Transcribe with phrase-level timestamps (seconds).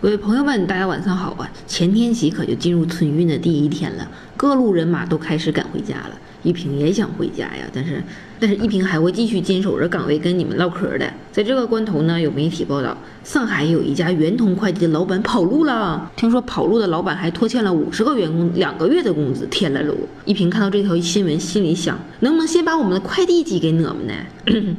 [0.00, 1.50] 各位朋友们，大家晚上好啊！
[1.66, 6.10] 前天起可就进入春运的第一天了，各路人马都开始赶回家了。
[6.48, 8.02] 一平也想回家呀，但是
[8.40, 11.12] 但是一平还会继续坚守着岗位跟你们唠嗑的。
[11.30, 16.10] 在这个关头呢，有媒体报道，上海有一家圆通快递的老板跑路了。
[16.16, 19.46] 听说跑路的老板还拖欠了五十个员工两个月的工资。
[19.50, 19.94] 天了喽！
[20.24, 24.14] 一平看到这条新闻，心里想，能不能先把我们的快递寄给我们呢？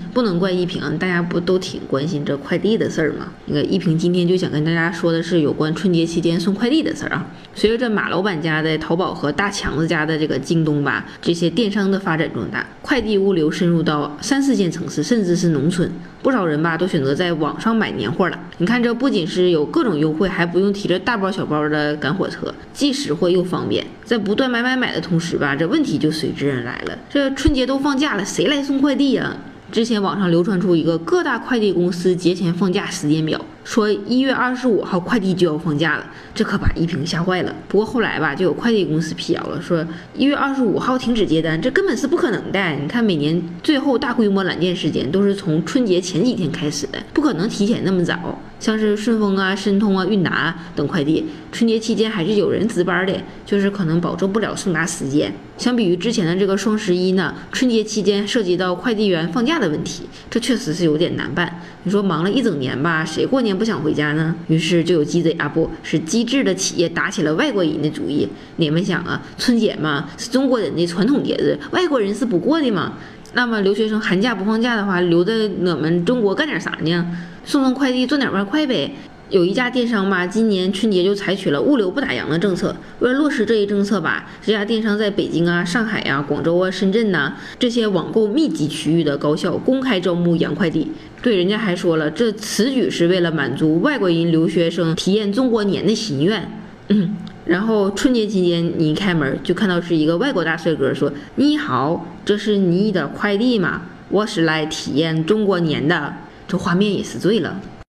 [0.12, 3.28] 不能怪一平，大家不都挺关心这快递的事儿吗？
[3.46, 7.26] 那个一平今天就想跟大家说的是有关春节期间送快递的事儿啊。
[7.54, 15.90] 随着这马老板家的淘宝和大强子家的这个京东吧这些电商的发展壮大，快递物流深入到三四线城市，甚至是农村，
[16.22, 18.38] 不少人吧都选择在网上买年货了。
[18.58, 23.84] 你看，这不仅是有各种优惠，还不用提着大包小包的赶火车，既实惠又方便。
[24.04, 26.98] 在不断买买买的同时吧，这问题就随之而来了。
[27.08, 29.36] 这春节都放假了，谁来送快递呀？
[29.72, 33.40] 之前网上流传出一个各大快递公司节前放假时间表。
[33.64, 37.54] 说一月二十五号快递就要放假了，这可把依萍吓坏了。
[37.66, 39.84] 不过后来吧，就有快递公司辟谣了，说
[40.14, 42.70] 一月二十五号停止接单，这根本是不可能的。
[42.74, 48.38] 你看，每年最后大规模揽件时间都是从春节前几天开始的，不可能提前那么早。
[48.60, 55.30] 像是顺丰啊、申通啊、韵达等快递，春节期间还是有人值班的，就是可能保证不了送达时间。
[55.58, 61.60] 相比于之前的这个双十一呢，春节期间涉及到快递员放假的问题，这确实是有点难办。
[61.84, 63.56] 你说忙了一整年吧，谁过年？
[63.56, 68.26] 不想回家呢，于是就有鸡贼啊，不是机智的企业打起了外国人的主意。
[68.56, 72.94] 你们想啊，春节嘛是中国人的传统节日，外国人是不过的嘛。
[73.34, 77.06] 那么留学生寒假不放假的话，留在我们中国干点啥呢？
[77.44, 78.90] 送送快递赚点外快呗。
[79.34, 82.76] 有一家电商吧，今年春节就采取了物流不打烊的政策。
[83.00, 90.92] 为了落实这一政策吧，这家电商在北京啊、上海呀、广州啊、深圳呐这些网购密集区域的高校公开招募洋快递。
[91.20, 96.48] 对，人家还说了，这此举是为了满足外国人留学生体验中国年的心愿。
[96.90, 103.82] 嗯，然后春节期间你一开门就看到是一个外国大帅哥说：“你好，这是你的快递吗？
[104.10, 106.14] 我是来体验中国年的。”
[106.46, 107.60] 这画面也是醉了。